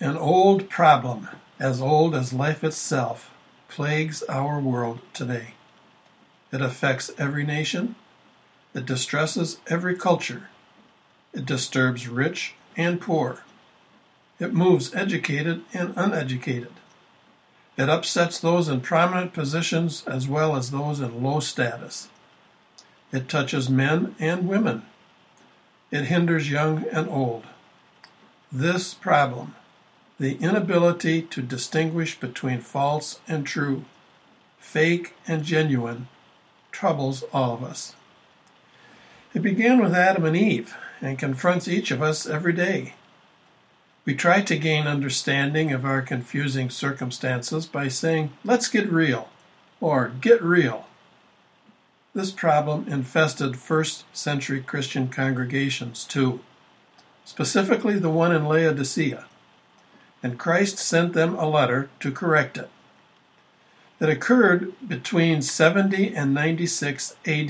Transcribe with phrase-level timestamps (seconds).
[0.00, 1.28] An old problem,
[1.60, 3.30] as old as life itself,
[3.68, 5.54] plagues our world today.
[6.50, 7.94] It affects every nation.
[8.74, 10.50] It distresses every culture.
[11.32, 13.44] It disturbs rich and poor.
[14.40, 16.72] It moves educated and uneducated.
[17.76, 22.08] It upsets those in prominent positions as well as those in low status.
[23.12, 24.82] It touches men and women.
[25.92, 27.44] It hinders young and old.
[28.50, 29.54] This problem,
[30.18, 33.84] the inability to distinguish between false and true,
[34.58, 36.08] fake and genuine,
[36.70, 37.94] troubles all of us.
[39.32, 42.94] It began with Adam and Eve and confronts each of us every day.
[44.04, 49.30] We try to gain understanding of our confusing circumstances by saying, let's get real,
[49.80, 50.86] or get real.
[52.14, 56.40] This problem infested first century Christian congregations too,
[57.24, 59.24] specifically the one in Laodicea,
[60.24, 62.68] and Christ sent them a letter to correct it.
[64.00, 67.48] It occurred between 70 and 96 AD.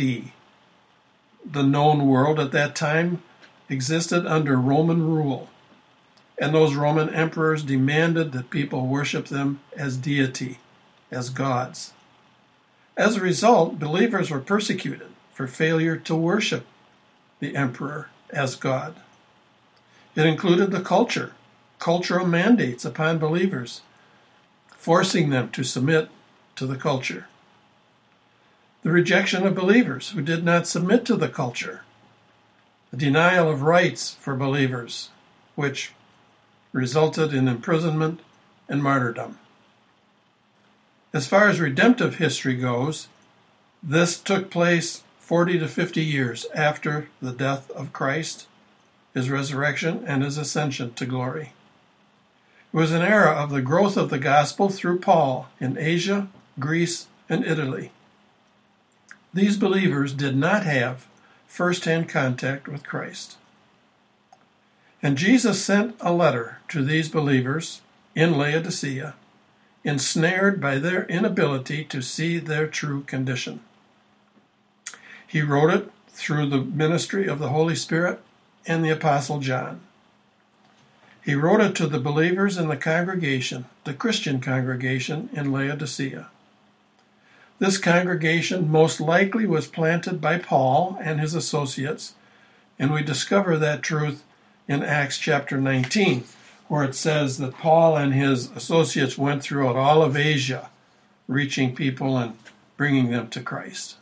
[1.46, 3.22] The known world at that time
[3.70, 5.48] existed under Roman rule
[6.38, 10.58] and those Roman emperors demanded that people worship them as deity,
[11.10, 11.92] as gods.
[12.96, 16.66] As a result, believers were persecuted for failure to worship
[17.40, 18.96] the emperor as God.
[20.16, 21.32] It included the culture,
[21.78, 23.82] cultural mandates upon believers,
[24.68, 26.08] forcing them to submit
[26.56, 27.26] to the culture.
[28.82, 31.82] The rejection of believers who did not submit to the culture.
[32.90, 35.10] The denial of rights for believers,
[35.54, 35.92] which
[36.72, 38.20] resulted in imprisonment
[38.68, 39.38] and martyrdom.
[41.12, 43.08] As far as redemptive history goes,
[43.82, 48.46] this took place 40 to 50 years after the death of Christ,
[49.14, 51.52] his resurrection, and his ascension to glory.
[52.74, 56.26] Was an era of the growth of the gospel through Paul in Asia,
[56.58, 57.92] Greece, and Italy.
[59.32, 61.06] These believers did not have
[61.46, 63.36] first hand contact with Christ.
[65.00, 67.80] And Jesus sent a letter to these believers
[68.16, 69.14] in Laodicea,
[69.84, 73.60] ensnared by their inability to see their true condition.
[75.24, 78.20] He wrote it through the ministry of the Holy Spirit
[78.66, 79.80] and the Apostle John.
[81.24, 86.28] He wrote it to the believers in the congregation, the Christian congregation in Laodicea.
[87.58, 92.12] This congregation most likely was planted by Paul and his associates,
[92.78, 94.22] and we discover that truth
[94.68, 96.24] in Acts chapter 19,
[96.68, 100.68] where it says that Paul and his associates went throughout all of Asia,
[101.26, 102.36] reaching people and
[102.76, 103.96] bringing them to Christ.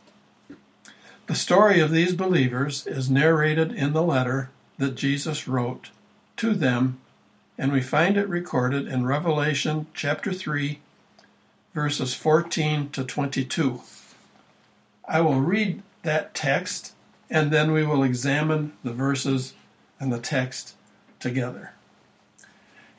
[1.27, 5.91] The story of these believers is narrated in the letter that Jesus wrote
[6.35, 6.99] to them,
[7.57, 10.79] and we find it recorded in Revelation chapter 3,
[11.73, 13.81] verses 14 to 22.
[15.07, 16.93] I will read that text,
[17.29, 19.53] and then we will examine the verses
[19.99, 20.75] and the text
[21.19, 21.73] together.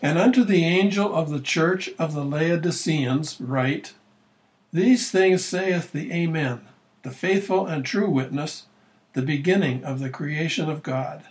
[0.01, 3.95] And unto the angel of the church of the Laodiceans write,
[4.73, 6.61] These things saith the Amen,
[7.03, 8.67] the faithful and true witness,
[9.15, 11.25] the beginning of the creation of God.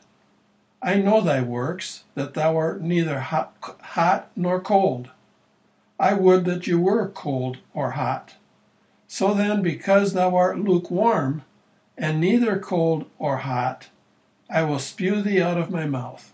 [0.83, 5.09] I know thy works, that thou art neither hot, hot nor cold.
[5.97, 8.35] I would that you were cold or hot.
[9.07, 11.43] So then, because thou art lukewarm,
[11.97, 13.87] and neither cold or hot,
[14.49, 16.33] I will spew thee out of my mouth.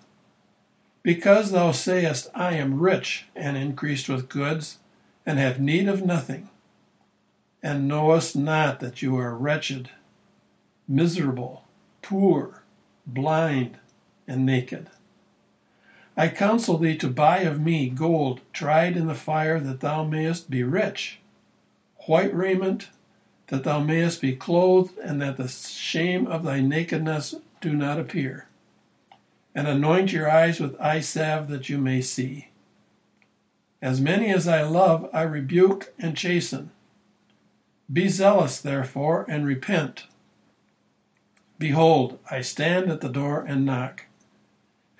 [1.03, 4.79] Because thou sayest, I am rich and increased with goods,
[5.27, 6.49] and have need of nothing,
[7.61, 9.91] and knowest not that you are wretched,
[10.87, 11.65] miserable,
[12.01, 12.63] poor,
[13.05, 13.77] blind,
[14.29, 14.89] and naked.
[16.15, 20.49] I counsel thee to buy of me gold tried in the fire, that thou mayest
[20.49, 21.19] be rich,
[22.07, 22.89] white raiment,
[23.47, 28.47] that thou mayest be clothed, and that the shame of thy nakedness do not appear.
[29.55, 32.49] And anoint your eyes with eye salve that you may see.
[33.81, 36.71] As many as I love, I rebuke and chasten.
[37.91, 40.05] Be zealous, therefore, and repent.
[41.57, 44.05] Behold, I stand at the door and knock.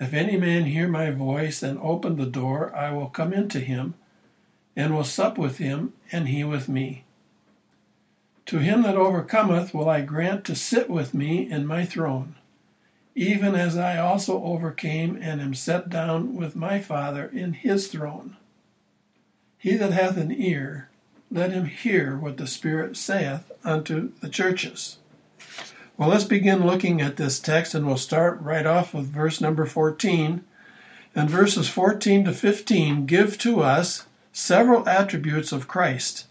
[0.00, 3.94] If any man hear my voice and open the door, I will come into him,
[4.74, 7.04] and will sup with him, and he with me.
[8.46, 12.34] To him that overcometh will I grant to sit with me in my throne
[13.14, 18.36] even as I also overcame and am set down with my Father in his throne.
[19.58, 20.88] He that hath an ear,
[21.30, 24.98] let him hear what the Spirit saith unto the churches.
[26.00, 29.66] Well, let's begin looking at this text, and we'll start right off with verse number
[29.66, 30.42] 14.
[31.14, 36.26] And verses 14 to 15 give to us several attributes of Christ.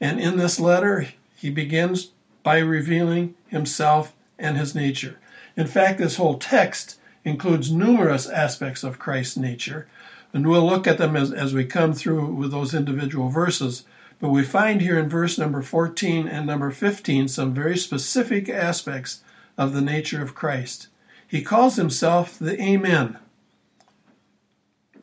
[0.00, 2.10] And in this letter, he begins
[2.42, 5.20] by revealing himself and his nature.
[5.56, 9.86] In fact, this whole text includes numerous aspects of Christ's nature,
[10.32, 13.84] and we'll look at them as, as we come through with those individual verses.
[14.22, 19.20] But we find here in verse number 14 and number 15 some very specific aspects
[19.58, 20.86] of the nature of Christ.
[21.26, 23.18] He calls himself the Amen.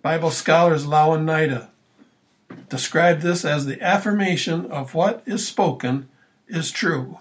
[0.02, 1.68] Bible scholars Louw and Nida
[2.70, 6.08] describe this as the affirmation of what is spoken
[6.48, 7.20] is true.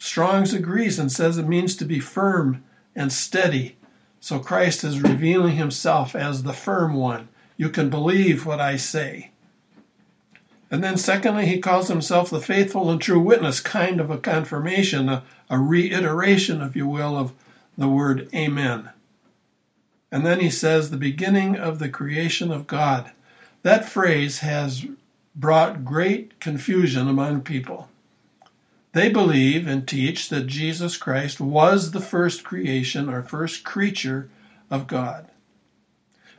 [0.00, 2.64] Strong's agrees and says it means to be firm
[2.96, 3.76] and steady.
[4.18, 7.28] So Christ is revealing himself as the firm one.
[7.56, 9.31] You can believe what I say.
[10.72, 15.10] And then, secondly, he calls himself the faithful and true witness, kind of a confirmation,
[15.10, 17.34] a, a reiteration, if you will, of
[17.76, 18.88] the word Amen.
[20.10, 23.12] And then he says, the beginning of the creation of God.
[23.62, 24.86] That phrase has
[25.36, 27.90] brought great confusion among people.
[28.92, 34.30] They believe and teach that Jesus Christ was the first creation or first creature
[34.70, 35.28] of God.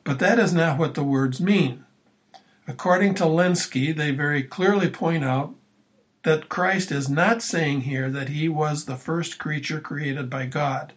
[0.03, 1.85] But that is not what the words mean.
[2.67, 5.53] According to Lenski, they very clearly point out
[6.23, 10.93] that Christ is not saying here that he was the first creature created by God.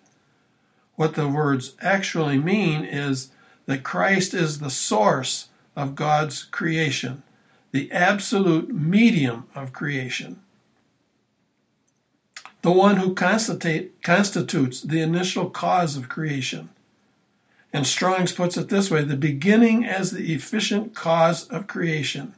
[0.95, 3.31] What the words actually mean is
[3.67, 7.23] that Christ is the source of God's creation,
[7.73, 10.41] the absolute medium of creation
[12.67, 16.69] the one who constitutes the initial cause of creation.
[17.73, 22.35] And Strong's puts it this way the beginning as the efficient cause of creation.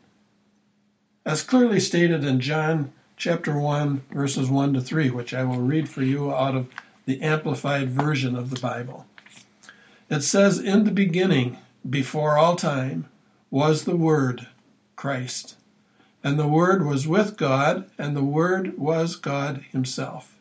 [1.25, 5.89] As clearly stated in John chapter 1, verses 1 to 3, which I will read
[5.89, 6.71] for you out of
[7.05, 9.07] the Amplified Version of the Bible.
[10.09, 11.59] It says, In the beginning,
[11.89, 13.09] before all time,
[13.51, 14.47] was the Word,
[14.97, 15.57] Christ.
[16.25, 20.39] And the Word was with God, and the Word was God Himself.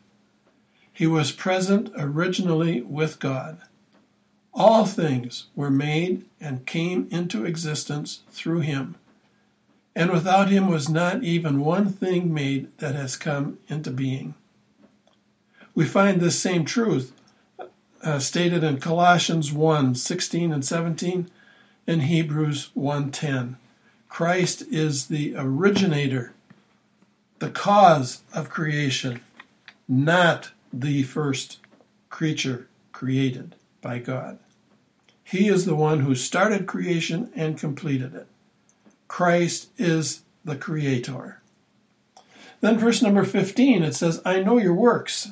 [0.92, 3.58] He was present originally with God.
[4.54, 8.96] All things were made and came into existence through Him.
[9.94, 14.34] And without Him was not even one thing made that has come into being.
[15.74, 17.12] We find this same truth
[18.02, 21.30] uh, stated in Colossians 1 16 and 17
[21.86, 23.56] and Hebrews 1 10.
[24.08, 26.32] Christ is the originator,
[27.38, 29.20] the cause of creation,
[29.86, 31.58] not the first
[32.08, 33.54] creature created
[33.88, 34.38] by God.
[35.24, 38.26] He is the one who started creation and completed it.
[39.08, 41.40] Christ is the creator.
[42.60, 45.30] Then, verse number 15, it says, I know your works.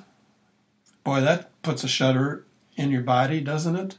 [1.05, 3.99] Boy, that puts a shudder in your body, doesn't it?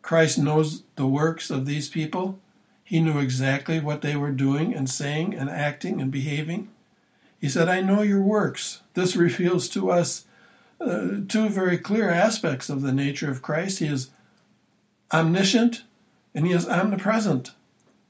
[0.00, 2.38] Christ knows the works of these people.
[2.84, 6.70] He knew exactly what they were doing and saying and acting and behaving.
[7.38, 8.80] He said, I know your works.
[8.94, 10.23] This reveals to us
[10.80, 13.78] uh, two very clear aspects of the nature of Christ.
[13.78, 14.10] He is
[15.12, 15.84] omniscient
[16.34, 17.52] and he is omnipresent.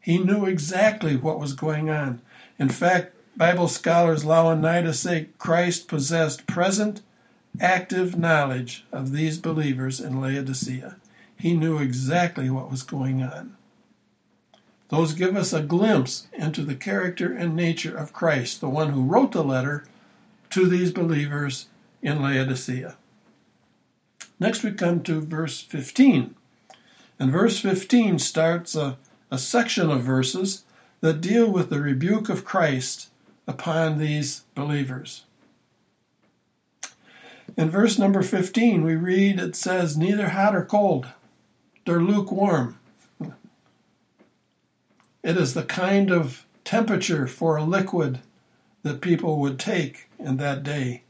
[0.00, 2.20] He knew exactly what was going on.
[2.58, 7.00] In fact, Bible scholars Nida say Christ possessed present,
[7.60, 10.96] active knowledge of these believers in Laodicea.
[11.36, 13.56] He knew exactly what was going on.
[14.88, 19.02] Those give us a glimpse into the character and nature of Christ, the one who
[19.02, 19.84] wrote the letter
[20.50, 21.66] to these believers
[22.04, 22.96] in Laodicea.
[24.38, 26.34] Next, we come to verse 15.
[27.18, 28.98] And verse 15 starts a,
[29.30, 30.64] a section of verses
[31.00, 33.08] that deal with the rebuke of Christ
[33.46, 35.24] upon these believers.
[37.56, 41.06] In verse number 15, we read it says, Neither hot or cold,
[41.86, 42.78] they're lukewarm.
[45.22, 48.20] It is the kind of temperature for a liquid
[48.82, 51.04] that people would take in that day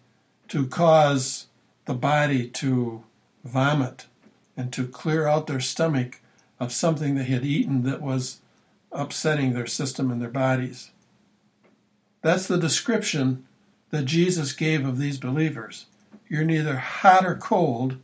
[0.49, 1.47] to cause
[1.87, 3.03] the body to
[3.45, 4.07] vomit
[4.57, 6.21] and to clear out their stomach
[6.61, 8.41] of something they had eaten that was
[8.93, 10.91] upsetting their system and their bodies.
[12.23, 13.45] That's the description
[13.91, 15.87] that Jesus gave of these believers.
[16.29, 17.99] You're neither hot or cold,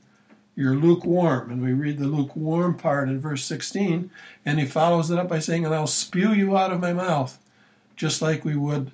[0.54, 1.50] you're lukewarm.
[1.50, 4.10] And we read the lukewarm part in verse 16,
[4.44, 7.38] and he follows it up by saying, And I'll spew you out of my mouth,
[7.96, 8.90] just like we would,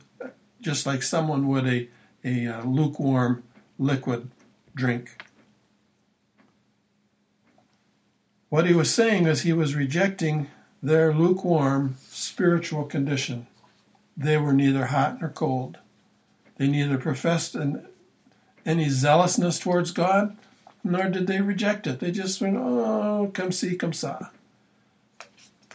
[0.61, 1.88] just like someone would a,
[2.25, 3.43] a uh, lukewarm
[3.79, 4.31] liquid
[4.75, 5.23] drink.
[8.49, 10.49] What he was saying is he was rejecting
[10.83, 13.47] their lukewarm spiritual condition.
[14.17, 15.79] They were neither hot nor cold.
[16.57, 17.87] They neither professed an,
[18.65, 20.37] any zealousness towards God,
[20.83, 22.01] nor did they reject it.
[22.01, 24.29] They just went, oh, come see, come saw.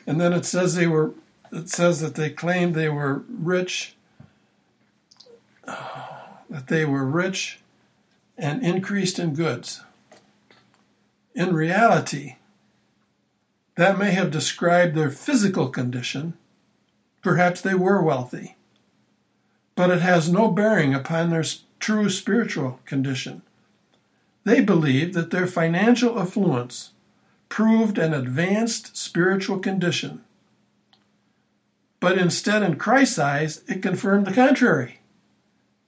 [0.07, 1.13] And then it says they were
[1.51, 3.95] it says that they claimed they were rich
[6.51, 7.59] that they were rich
[8.37, 9.81] and increased in goods.
[11.33, 12.35] In reality,
[13.75, 16.33] that may have described their physical condition.
[17.21, 18.57] Perhaps they were wealthy.
[19.75, 21.45] But it has no bearing upon their
[21.79, 23.43] true spiritual condition.
[24.43, 26.91] They believed that their financial affluence
[27.47, 30.21] proved an advanced spiritual condition.
[32.01, 35.00] But instead, in Christ's eyes, it confirmed the contrary.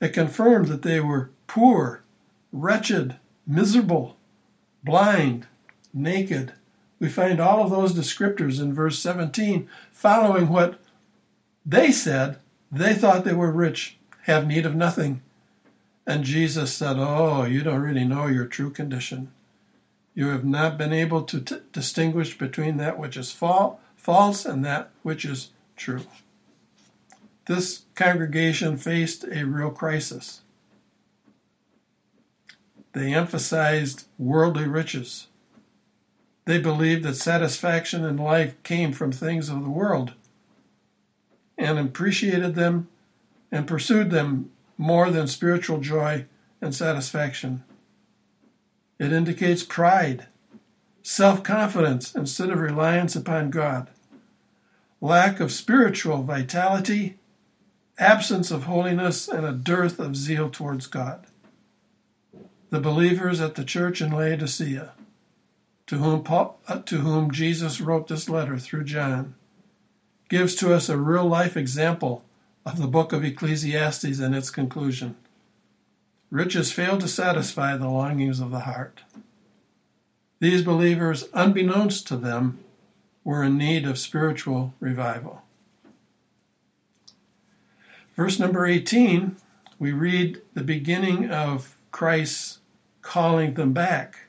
[0.04, 2.04] It confirmed that they were poor,
[2.52, 3.16] wretched,
[3.48, 4.18] miserable,
[4.84, 5.48] blind,
[5.94, 6.52] naked.
[7.00, 10.78] We find all of those descriptors in verse 17 following what
[11.66, 12.40] they said.
[12.70, 15.22] They thought they were rich, have need of nothing.
[16.06, 19.32] And Jesus said, Oh, you don't really know your true condition.
[20.14, 24.66] You have not been able to t- distinguish between that which is fa- false and
[24.66, 26.02] that which is true.
[27.46, 30.42] This congregation faced a real crisis.
[32.94, 35.28] They emphasized worldly riches.
[36.46, 40.14] They believed that satisfaction in life came from things of the world
[41.58, 42.88] and appreciated them
[43.52, 46.26] and pursued them more than spiritual joy
[46.62, 47.64] and satisfaction.
[49.00, 50.28] It indicates pride,
[51.02, 53.90] self confidence instead of reliance upon God,
[55.02, 57.18] lack of spiritual vitality,
[57.98, 61.26] absence of holiness, and a dearth of zeal towards God.
[62.70, 64.94] The believers at the church in Laodicea,
[65.86, 69.36] to whom, Paul, uh, to whom Jesus wrote this letter through John,
[70.28, 72.24] gives to us a real life example
[72.66, 75.16] of the book of Ecclesiastes and its conclusion.
[76.32, 79.02] Riches fail to satisfy the longings of the heart.
[80.40, 82.58] These believers, unbeknownst to them,
[83.24, 85.43] were in need of spiritual revival.
[88.16, 89.36] Verse number 18,
[89.80, 92.60] we read the beginning of Christ's
[93.02, 94.28] calling them back,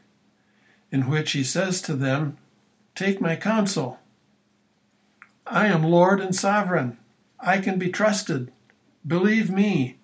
[0.90, 2.38] in which he says to them,
[2.94, 3.98] Take my counsel.
[5.46, 6.98] I am Lord and sovereign.
[7.40, 8.50] I can be trusted.
[9.06, 9.98] Believe me.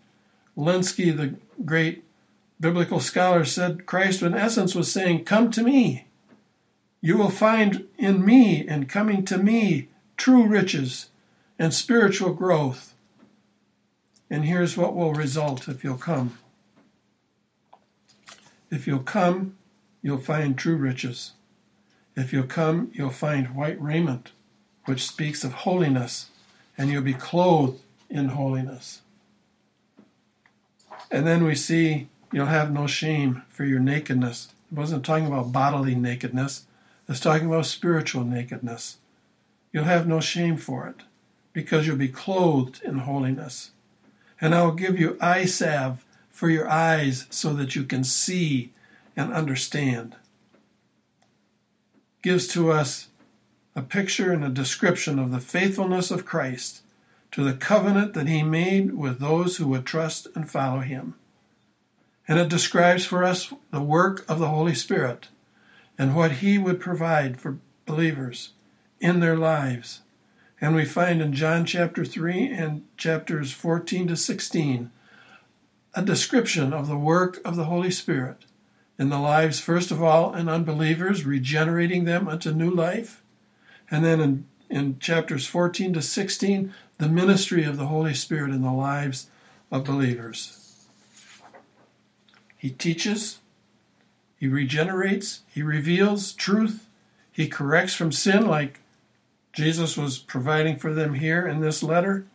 [0.57, 2.05] Lenski, the great
[2.61, 6.07] biblical scholar, said Christ, in essence, was saying, Come to me.
[7.01, 11.09] You will find in me and coming to me true riches
[11.59, 12.95] and spiritual growth.
[14.31, 16.39] And here's what will result if you'll come.
[18.71, 19.57] If you'll come,
[20.01, 21.33] you'll find true riches.
[22.15, 24.31] If you'll come, you'll find white raiment,
[24.85, 26.31] which speaks of holiness
[26.79, 29.03] and you'll be clothed in holiness.
[31.11, 34.55] And then we see you'll have no shame for your nakedness.
[34.71, 36.67] It wasn't talking about bodily nakedness,
[37.09, 38.99] it's talking about spiritual nakedness.
[39.73, 41.03] You'll have no shame for it
[41.53, 43.73] because you'll be clothed in holiness.
[44.41, 48.73] And I will give you eye salve for your eyes so that you can see
[49.17, 50.17] and understand.
[52.23, 53.09] Gives to us
[53.77, 56.83] a picture and a description of the faithfulness of Christ
[57.33, 61.15] to the covenant that he made with those who would trust and follow him.
[62.27, 65.29] And it describes for us the work of the Holy Spirit
[65.99, 68.51] and what he would provide for believers
[69.01, 70.01] in their lives.
[70.61, 74.91] And we find in John chapter 3 and chapters 14 to 16
[75.93, 78.45] a description of the work of the Holy Spirit
[78.99, 83.23] in the lives, first of all, in unbelievers, regenerating them unto new life,
[83.91, 88.63] and then in, in chapters 14 to 16, the ministry of the Holy Spirit in
[88.63, 89.29] the lives
[89.73, 90.87] of believers.
[92.57, 93.39] He teaches,
[94.37, 96.87] he regenerates, he reveals truth,
[97.33, 98.80] he corrects from sin, like
[99.53, 102.27] Jesus was providing for them here in this letter,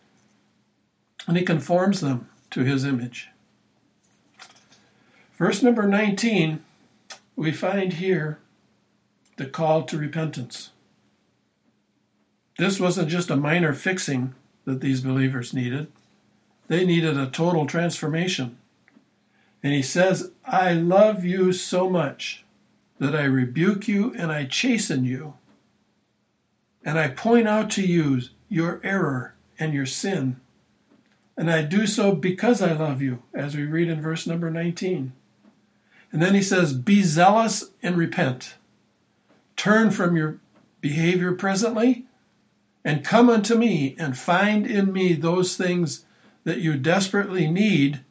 [1.28, 3.30] and he conforms them to his image.
[5.38, 6.64] Verse number 19,
[7.36, 8.40] we find here
[9.38, 10.72] the call to repentance.
[12.58, 15.88] This wasn't just a minor fixing that these believers needed,
[16.68, 18.58] they needed a total transformation.
[19.62, 22.46] And he says, I love you so much
[23.00, 25.34] that I rebuke you and I chasten you.
[26.86, 30.40] And I point out to you your error and your sin.
[31.36, 35.12] And I do so because I love you, as we read in verse number 19.
[36.12, 38.56] And then he says, Be zealous and repent.
[39.58, 40.40] Turn from your
[40.80, 42.06] behavior presently
[42.86, 46.06] and come unto me and find in me those things
[46.44, 48.02] that you desperately need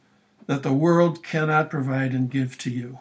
[0.47, 2.99] that the world cannot provide and give to you.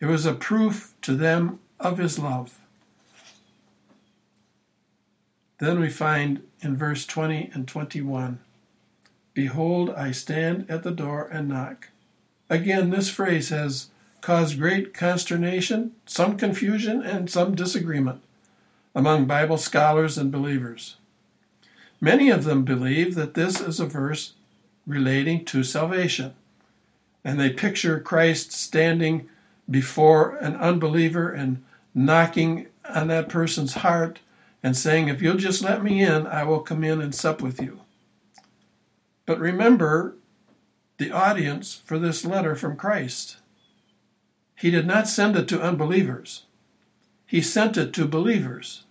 [0.00, 2.57] It was a proof to them of his love.
[5.58, 8.40] Then we find in verse 20 and 21
[9.34, 11.90] Behold, I stand at the door and knock.
[12.50, 13.88] Again, this phrase has
[14.20, 18.20] caused great consternation, some confusion, and some disagreement
[18.96, 20.96] among Bible scholars and believers.
[22.00, 24.32] Many of them believe that this is a verse
[24.86, 26.34] relating to salvation,
[27.24, 29.28] and they picture Christ standing
[29.70, 31.62] before an unbeliever and
[31.94, 34.18] knocking on that person's heart
[34.62, 37.60] and saying, If you'll just let me in, I will come in and sup with
[37.60, 37.80] you.
[39.26, 40.16] But remember
[40.98, 43.36] the audience for this letter from Christ.
[44.56, 46.44] He did not send it to unbelievers,
[47.26, 48.84] He sent it to believers,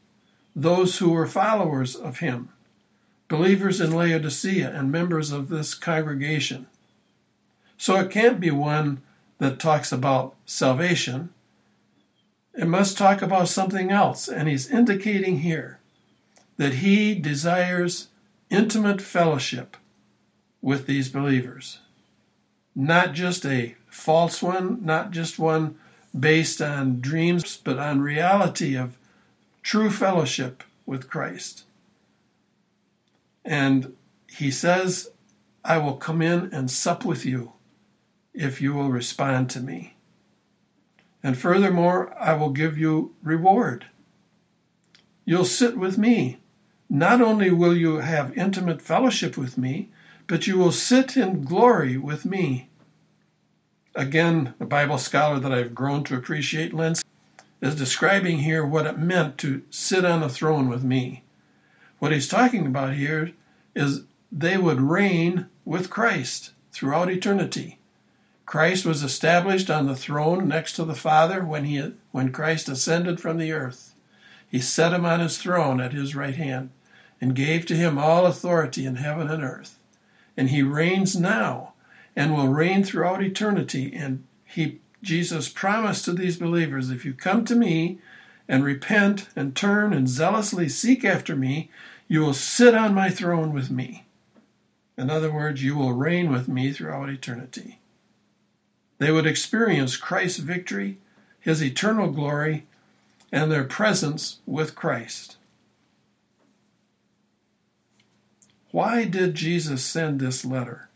[0.55, 2.49] those who were followers of Him,
[3.27, 6.67] believers in Laodicea and members of this congregation.
[7.77, 9.01] So it can't be one
[9.39, 11.29] that talks about salvation.
[12.57, 15.79] It must talk about something else, and he's indicating here
[16.57, 18.07] that he desires
[18.49, 19.77] intimate fellowship
[20.59, 21.79] with these believers.
[22.75, 25.77] Not just a false one, not just one
[26.17, 28.97] based on dreams, but on reality of
[29.61, 31.63] true fellowship with Christ.
[33.45, 33.95] And
[34.27, 35.11] he says,
[35.63, 37.53] I will come in and sup with you
[38.33, 39.96] if you will respond to me.
[41.27, 43.87] And furthermore, I will give you reward.
[45.25, 46.37] You'll sit with me.
[46.89, 49.89] Not only will you have intimate fellowship with me,
[50.25, 52.69] but you will sit in glory with me.
[53.93, 57.03] Again, a Bible scholar that I've grown to appreciate, Lentz,
[57.61, 61.23] is describing here what it meant to sit on a throne with me.
[61.99, 63.33] What he's talking about here
[63.75, 67.79] is they would reign with Christ throughout eternity.
[68.47, 73.19] Christ was established on the throne next to the Father when, he, when Christ ascended
[73.19, 73.93] from the earth.
[74.49, 76.69] He set him on his throne at his right hand
[77.19, 79.79] and gave to him all authority in heaven and earth.
[80.37, 81.73] And he reigns now
[82.15, 83.91] and will reign throughout eternity.
[83.93, 87.99] And he, Jesus promised to these believers, if you come to me
[88.47, 91.69] and repent and turn and zealously seek after me,
[92.07, 94.05] you will sit on my throne with me.
[94.97, 97.79] In other words, you will reign with me throughout eternity.
[98.97, 100.97] They would experience Christ's victory,
[101.39, 102.65] his eternal glory,
[103.31, 105.37] and their presence with Christ.
[108.71, 110.89] Why did Jesus send this letter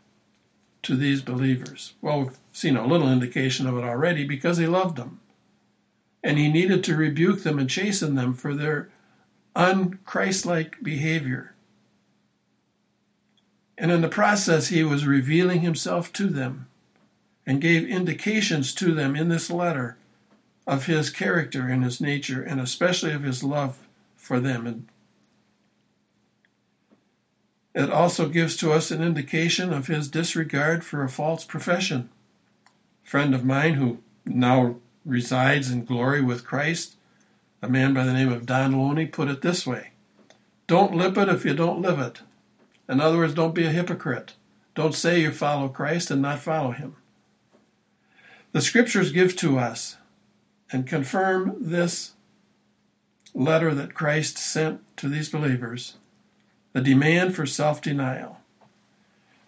[0.82, 1.94] to these believers?
[2.00, 5.20] Well, we've seen a little indication of it already because he loved them.
[6.24, 8.90] And he needed to rebuke them and chasten them for their
[9.56, 11.54] unchristlike behavior.
[13.76, 16.68] And in the process, he was revealing himself to them
[17.46, 19.96] and gave indications to them in this letter
[20.66, 23.78] of his character and his nature, and especially of his love
[24.16, 24.66] for them.
[24.66, 24.88] And
[27.74, 32.10] it also gives to us an indication of his disregard for a false profession.
[33.04, 36.96] A friend of mine who now resides in glory with Christ,
[37.60, 39.90] a man by the name of Don Loney, put it this way
[40.66, 42.20] Don't lip it if you don't live it.
[42.88, 44.34] In other words, don't be a hypocrite.
[44.74, 46.96] Don't say you follow Christ and not follow him.
[48.52, 49.96] The scriptures give to us
[50.70, 52.12] and confirm this
[53.34, 55.94] letter that Christ sent to these believers
[56.72, 58.38] the demand for self denial.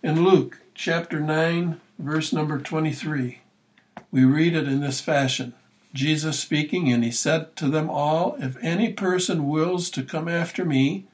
[0.02, 3.40] In Luke chapter 9, verse number 23,
[4.10, 5.54] we read it in this fashion
[5.94, 10.64] Jesus speaking, and he said to them all, If any person wills to come after
[10.64, 11.04] me,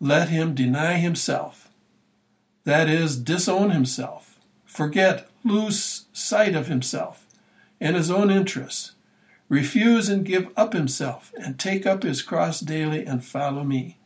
[0.00, 1.68] let him deny himself.
[2.64, 7.26] That is, disown himself, forget lose sight of himself
[7.80, 8.92] and his own interests,
[9.48, 13.96] refuse and give up himself, and take up his cross daily and follow me.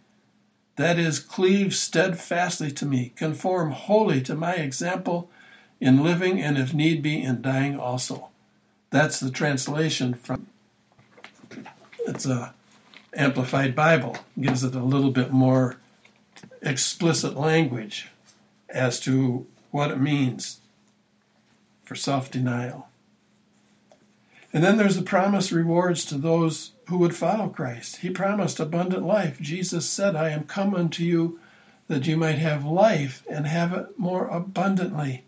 [0.76, 5.30] That is, cleave steadfastly to me, conform wholly to my example
[5.80, 8.28] in living and, if need be, in dying also.
[8.90, 10.46] That's the translation from
[12.06, 12.54] it's a
[13.14, 14.16] amplified Bible.
[14.38, 15.76] Gives it a little bit more
[16.62, 18.08] explicit language
[18.68, 20.60] as to what it means
[21.84, 22.88] for self denial.
[24.52, 27.96] And then there's the promised rewards to those who would follow Christ.
[27.96, 29.40] He promised abundant life.
[29.40, 31.40] Jesus said, I am come unto you
[31.88, 35.24] that you might have life and have it more abundantly.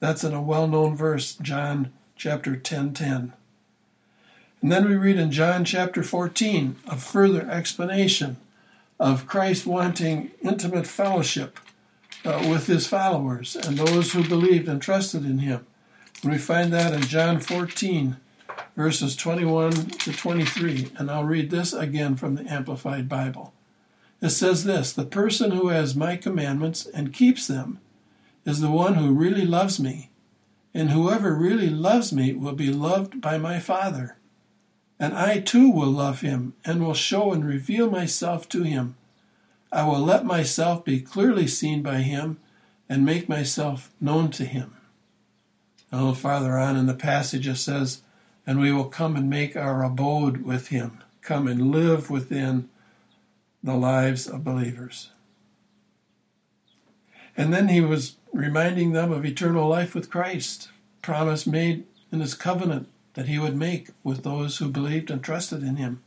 [0.00, 3.32] That's in a well known verse, John chapter 10 10.
[4.60, 8.38] And then we read in John chapter 14 a further explanation
[8.98, 11.58] of Christ wanting intimate fellowship
[12.24, 15.64] uh, with his followers and those who believed and trusted in him.
[16.24, 18.16] We find that in John 14,
[18.74, 20.90] verses 21 to 23.
[20.98, 23.52] And I'll read this again from the Amplified Bible.
[24.20, 27.78] It says this The person who has my commandments and keeps them
[28.44, 30.10] is the one who really loves me,
[30.74, 34.16] and whoever really loves me will be loved by my Father.
[34.98, 38.96] And I too will love him, and will show and reveal myself to him.
[39.70, 42.38] I will let myself be clearly seen by him,
[42.88, 44.77] and make myself known to him.
[45.90, 48.02] A little farther on in the passage it says,
[48.46, 52.68] And we will come and make our abode with him, come and live within
[53.62, 55.10] the lives of believers.
[57.36, 60.68] And then he was reminding them of eternal life with Christ,
[61.02, 65.62] promise made in his covenant that he would make with those who believed and trusted
[65.62, 66.02] in him.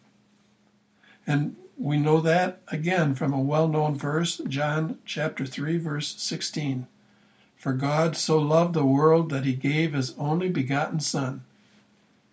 [1.25, 6.87] And we know that again from a well known verse, John chapter 3, verse 16.
[7.61, 11.43] For God so loved the world that he gave his only begotten Son,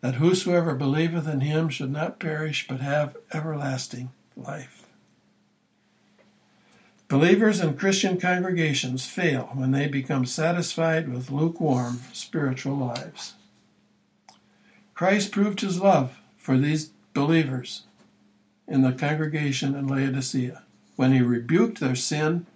[0.01, 4.87] that whosoever believeth in him should not perish but have everlasting life.
[7.09, 13.35] Believers in Christian congregations fail when they become satisfied with lukewarm spiritual lives.
[14.95, 17.83] Christ proved his love for these believers
[18.67, 20.63] in the congregation in Laodicea
[20.97, 22.47] when he rebuked their sin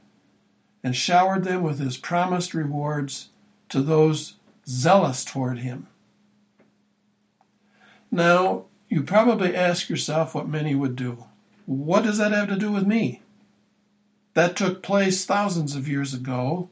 [0.82, 3.28] and showered them with his promised rewards
[3.68, 4.34] to those
[4.66, 5.86] zealous toward him.
[8.10, 11.24] Now, you probably ask yourself what many would do.
[11.64, 13.22] What does that have to do with me?
[14.34, 16.68] That took place thousands of years ago.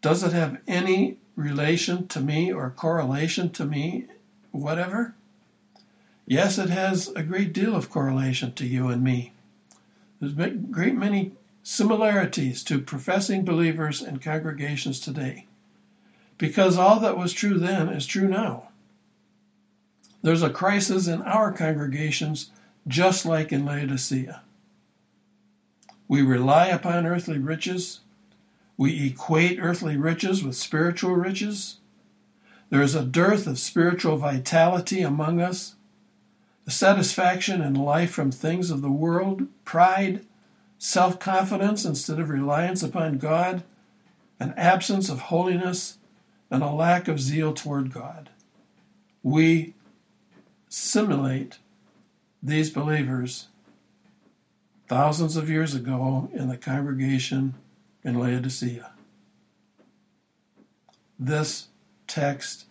[0.00, 4.06] Does it have any relation to me or correlation to me,
[4.50, 5.14] whatever?
[6.26, 9.32] Yes, it has a great deal of correlation to you and me.
[10.20, 11.32] There's a great many
[11.68, 15.46] similarities to professing believers and congregations today,
[16.38, 18.68] because all that was true then is true now.
[20.22, 22.52] There's a crisis in our congregations
[22.86, 24.42] just like in Laodicea.
[26.06, 27.98] We rely upon earthly riches.
[28.76, 31.78] We equate earthly riches with spiritual riches.
[32.70, 35.74] There is a dearth of spiritual vitality among us.
[36.64, 40.24] The satisfaction in life from things of the world, pride,
[40.78, 43.62] self confidence instead of reliance upon God,
[44.38, 45.98] an absence of holiness,
[46.50, 48.30] and a lack of zeal toward God.
[49.22, 49.74] We
[50.68, 51.58] simulate
[52.42, 53.48] these believers
[54.88, 57.54] thousands of years ago in the congregation
[58.04, 58.92] in Laodicea.
[61.18, 61.68] This
[62.06, 62.66] text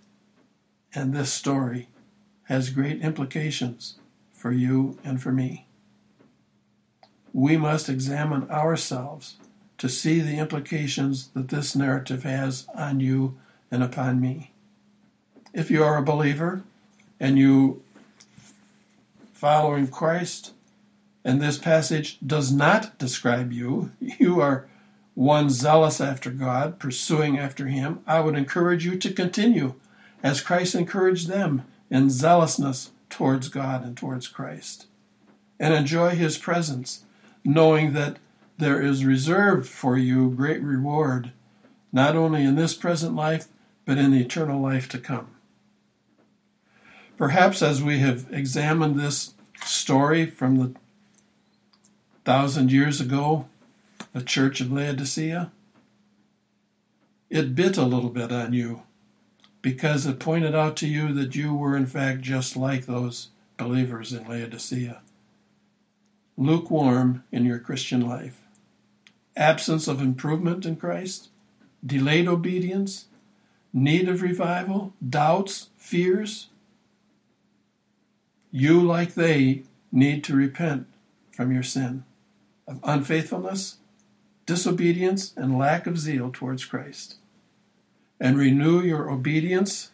[0.93, 1.89] and this story
[2.43, 3.99] has great implications
[4.31, 5.64] for you and for me.
[7.35, 9.35] We must examine ourselves
[9.77, 13.37] to see the implications that this narrative has on you
[13.69, 14.53] and upon me.
[15.53, 16.63] If you are a believer
[17.19, 17.83] and you
[19.33, 20.53] following Christ,
[21.25, 23.91] and this passage does not describe you.
[23.99, 24.69] You are
[25.13, 27.99] one zealous after God, pursuing after Him.
[28.07, 29.73] I would encourage you to continue
[30.23, 34.87] as Christ encouraged them in zealousness towards God and towards Christ.
[35.59, 37.03] And enjoy His presence,
[37.45, 38.17] knowing that
[38.57, 41.31] there is reserved for you great reward,
[41.93, 43.47] not only in this present life,
[43.85, 45.27] but in the eternal life to come.
[47.17, 50.73] Perhaps as we have examined this story from the
[52.25, 53.47] thousand years ago,
[54.13, 55.51] the church of Laodicea,
[57.29, 58.81] it bit a little bit on you
[59.61, 64.11] because it pointed out to you that you were, in fact, just like those believers
[64.11, 65.01] in Laodicea.
[66.37, 68.41] Lukewarm in your Christian life,
[69.35, 71.29] absence of improvement in Christ,
[71.85, 73.05] delayed obedience,
[73.73, 76.47] need of revival, doubts, fears.
[78.51, 80.87] You, like they, need to repent
[81.31, 82.03] from your sin
[82.67, 83.77] of unfaithfulness,
[84.45, 87.15] disobedience, and lack of zeal towards Christ.
[88.19, 89.91] And renew your obedience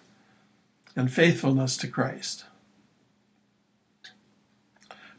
[0.95, 2.45] and faithfulness to Christ.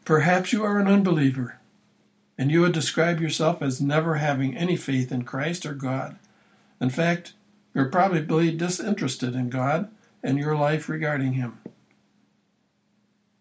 [0.05, 1.59] Perhaps you are an unbeliever,
[2.37, 6.17] and you would describe yourself as never having any faith in Christ or God.
[6.81, 7.35] In fact,
[7.75, 9.91] you're probably disinterested in God
[10.23, 11.59] and your life regarding Him.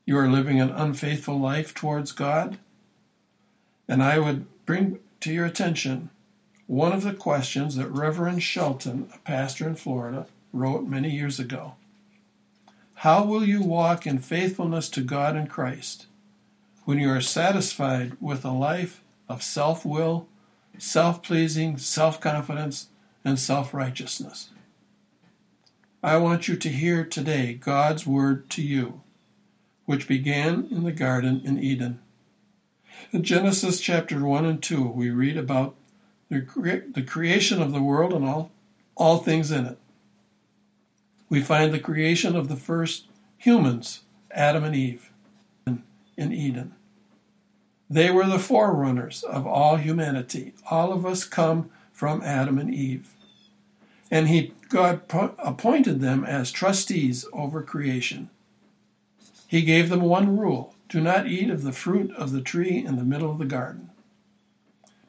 [0.05, 2.57] You are living an unfaithful life towards God
[3.91, 6.11] and I would bring to your attention
[6.65, 11.73] one of the questions that Reverend Shelton, a pastor in Florida, wrote many years ago.
[12.95, 16.05] How will you walk in faithfulness to God and Christ
[16.91, 20.27] when you are satisfied with a life of self will,
[20.77, 22.89] self pleasing, self confidence,
[23.23, 24.49] and self righteousness?
[26.03, 29.03] I want you to hear today God's word to you,
[29.85, 32.01] which began in the garden in Eden
[33.13, 35.75] In Genesis chapter 1 and 2, we read about
[36.27, 38.51] the, cre- the creation of the world and all,
[38.97, 39.77] all things in it.
[41.29, 44.01] We find the creation of the first humans,
[44.31, 45.13] Adam and Eve,
[45.65, 45.83] in,
[46.17, 46.75] in Eden.
[47.91, 50.53] They were the forerunners of all humanity.
[50.69, 53.09] All of us come from Adam and Eve.
[54.09, 58.29] And he God appointed them as trustees over creation.
[59.45, 62.95] He gave them one rule do not eat of the fruit of the tree in
[62.95, 63.89] the middle of the garden.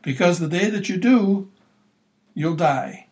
[0.02, 1.50] Because the day that you do,
[2.34, 3.06] you'll die.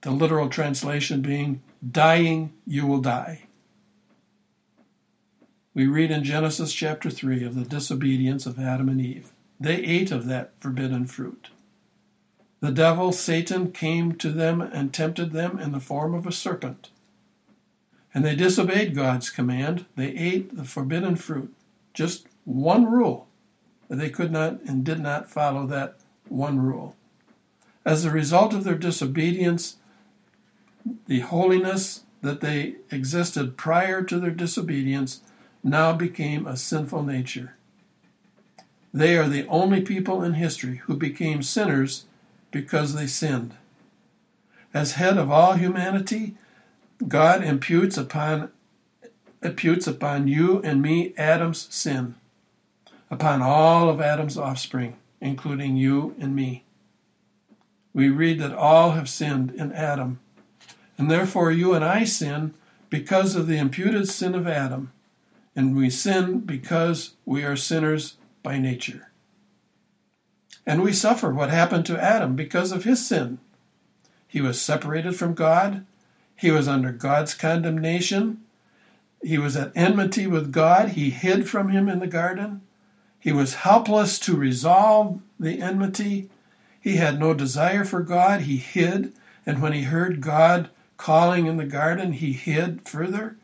[0.00, 3.43] The literal translation being, dying, you will die.
[5.74, 9.32] We read in Genesis chapter 3 of the disobedience of Adam and Eve.
[9.58, 11.48] They ate of that forbidden fruit.
[12.60, 16.90] The devil, Satan, came to them and tempted them in the form of a serpent.
[18.14, 19.86] And they disobeyed God's command.
[19.96, 21.52] They ate the forbidden fruit.
[21.92, 23.26] Just one rule.
[23.88, 25.96] They could not and did not follow that
[26.28, 26.94] one rule.
[27.84, 29.76] As a result of their disobedience,
[31.06, 35.20] the holiness that they existed prior to their disobedience
[35.64, 37.56] now became a sinful nature.
[38.92, 42.04] They are the only people in history who became sinners
[42.52, 43.54] because they sinned.
[44.72, 46.36] As head of all humanity,
[47.08, 48.50] God imputes upon
[49.42, 52.14] imputes upon you and me Adam's sin,
[53.10, 56.64] upon all of Adam's offspring, including you and me.
[57.92, 60.18] We read that all have sinned in Adam,
[60.96, 62.54] and therefore you and I sin
[62.88, 64.92] because of the imputed sin of Adam
[65.56, 69.10] and we sin because we are sinners by nature.
[70.66, 73.38] And we suffer what happened to Adam because of his sin.
[74.26, 75.86] He was separated from God,
[76.36, 78.40] he was under God's condemnation,
[79.22, 82.62] he was at enmity with God, he hid from him in the garden,
[83.20, 86.28] he was helpless to resolve the enmity,
[86.80, 89.12] he had no desire for God, he hid,
[89.46, 93.36] and when he heard God calling in the garden, he hid further.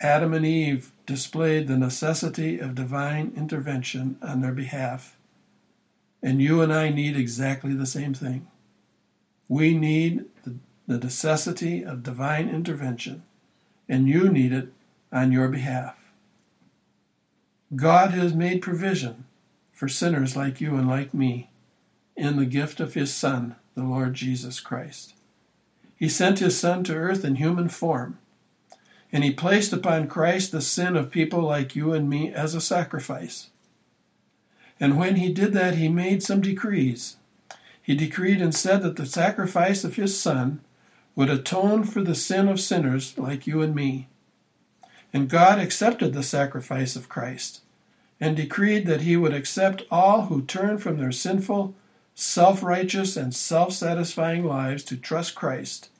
[0.00, 5.16] Adam and Eve displayed the necessity of divine intervention on their behalf.
[6.22, 8.46] And you and I need exactly the same thing.
[9.48, 10.56] We need the,
[10.98, 13.22] necessity of divine intervention,
[13.88, 14.68] and you need it
[15.10, 15.96] on your behalf.
[17.74, 19.24] God has made provision
[19.72, 21.50] for sinners like you and like me
[22.16, 25.14] in the gift of His Son, the Lord Jesus Christ.
[25.96, 28.18] He sent His Son to earth in human form
[29.12, 32.60] and he placed upon Christ the sin of people like you and me as a
[32.60, 33.48] sacrifice.
[34.80, 37.16] And when he did that, he made some decrees.
[37.82, 40.60] He decreed and said that the sacrifice of his Son
[41.14, 44.08] would atone for the sin of sinners like you and me.
[45.12, 47.62] And God accepted the sacrifice of Christ
[48.20, 51.74] and decreed that he would accept all who turn from their sinful,
[52.14, 55.90] self righteous, and self satisfying lives to trust Christ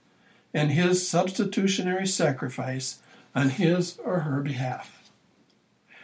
[0.56, 3.00] and his substitutionary sacrifice
[3.34, 5.10] on his or her behalf.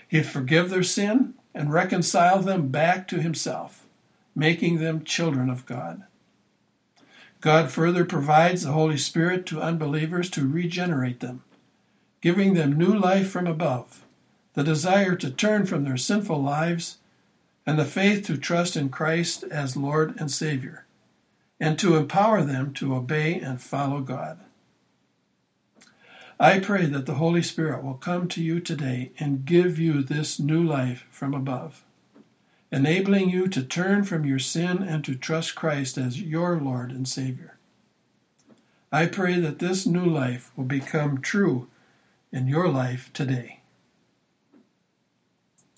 [0.07, 3.87] He'd forgive their sin and reconcile them back to himself,
[4.37, 6.03] making them children of God.
[7.41, 11.43] God further provides the Holy Spirit to unbelievers to regenerate them,
[12.21, 14.05] giving them new life from above,
[14.53, 16.99] the desire to turn from their sinful lives,
[17.65, 20.85] and the faith to trust in Christ as Lord and Savior
[21.63, 24.41] and to empower them to obey and follow God.
[26.41, 30.41] I pray that the Holy Spirit will come to you today and give you this
[30.41, 31.85] new life from above,
[32.73, 37.07] enabling you to turn from your sin and to trust Christ as your Lord and
[37.07, 37.59] Savior.
[38.91, 41.69] I pray that this new life will become true
[42.33, 43.62] in your life today.